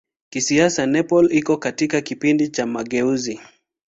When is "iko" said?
1.31-1.57